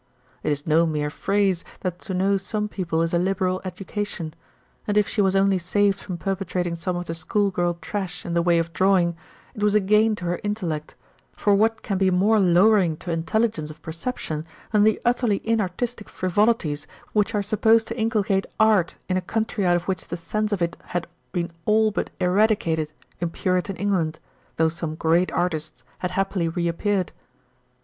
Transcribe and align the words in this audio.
It 0.41 0.51
is 0.51 0.65
no 0.65 0.87
mere 0.87 1.11
phrase 1.11 1.63
that 1.81 2.01
to 2.01 2.15
know 2.15 2.35
some 2.37 2.67
people 2.67 3.03
is 3.03 3.13
a 3.13 3.19
liberal 3.19 3.61
education; 3.63 4.33
and 4.87 4.97
if 4.97 5.07
she 5.07 5.21
wras 5.21 5.35
only 5.35 5.59
saved 5.59 5.99
from 5.99 6.17
perpetrating 6.17 6.73
some 6.73 6.95
of 6.95 7.05
the 7.05 7.13
school 7.13 7.51
girl 7.51 7.75
trash 7.81 8.25
in 8.25 8.33
the 8.33 8.41
way 8.41 8.57
of 8.57 8.73
drawing, 8.73 9.15
it 9.53 9.61
was 9.61 9.75
a 9.75 9.79
gain 9.79 10.15
to 10.15 10.23
GIRLHOOD 10.25 10.41
PATERNAL 10.41 10.55
TROUBLES. 10.55 10.69
33 10.71 10.71
her 10.71 10.73
intellect, 10.73 11.39
for 11.43 11.53
what 11.53 11.83
can 11.83 11.99
be 11.99 12.09
more 12.09 12.39
lowering 12.39 12.97
to 12.97 13.11
intelligence 13.11 13.69
of 13.69 13.79
perception 13.83 14.43
than 14.71 14.83
the 14.85 14.99
utterly 15.05 15.37
inartistic 15.43 16.09
frivolities 16.09 16.87
which 17.13 17.35
are 17.35 17.43
supposed 17.43 17.87
to 17.87 17.95
inculcate 17.95 18.47
art 18.59 18.95
in 19.07 19.17
a 19.17 19.21
country 19.21 19.67
out 19.67 19.75
of 19.75 19.83
which 19.83 20.07
the 20.07 20.17
sense 20.17 20.51
of 20.51 20.63
it 20.63 20.75
had 20.85 21.05
been 21.31 21.51
all 21.65 21.91
but 21.91 22.09
eradicated 22.19 22.91
in 23.19 23.29
Puritan 23.29 23.75
England, 23.75 24.19
though 24.55 24.67
some 24.67 24.95
great 24.95 25.31
artists 25.31 25.83
had 25.99 26.09
happily 26.09 26.49
reappeared 26.49 27.11